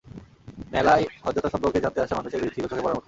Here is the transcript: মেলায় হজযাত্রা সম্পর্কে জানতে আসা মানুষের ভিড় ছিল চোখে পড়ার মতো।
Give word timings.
মেলায় 0.73 1.05
হজযাত্রা 1.25 1.53
সম্পর্কে 1.53 1.83
জানতে 1.83 1.99
আসা 2.01 2.15
মানুষের 2.15 2.39
ভিড় 2.41 2.53
ছিল 2.55 2.65
চোখে 2.67 2.83
পড়ার 2.83 2.95
মতো। 2.95 2.99